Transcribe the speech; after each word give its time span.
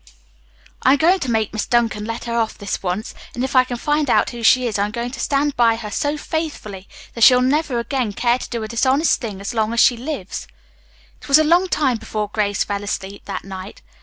I'm 0.81 0.97
going 0.97 1.19
to 1.19 1.29
make 1.29 1.53
Miss 1.53 1.67
Duncan 1.67 2.05
let 2.05 2.23
her 2.23 2.33
off 2.35 2.57
this 2.57 2.81
once, 2.81 3.13
and 3.35 3.43
if 3.43 3.55
I 3.55 3.63
can 3.63 3.77
find 3.77 4.09
out 4.09 4.31
who 4.31 4.41
she 4.41 4.65
is, 4.65 4.79
I'm 4.79 4.89
going 4.89 5.11
to 5.11 5.19
stand 5.19 5.55
by 5.55 5.75
her 5.75 5.91
so 5.91 6.17
faithfully 6.17 6.87
that 7.13 7.21
she'll 7.23 7.39
never 7.39 7.77
again 7.77 8.11
care 8.13 8.39
to 8.39 8.49
do 8.49 8.63
a 8.63 8.67
dishonest 8.67 9.21
thing 9.21 9.39
as 9.39 9.53
long 9.53 9.73
as 9.73 9.79
she 9.79 9.95
lives." 9.95 10.47
It 11.21 11.27
was 11.27 11.37
a 11.37 11.43
long 11.43 11.67
time 11.67 11.97
before 11.97 12.29
Grace 12.29 12.63
fell 12.63 12.83
asleep 12.83 13.25
that 13.25 13.43
night. 13.43 13.83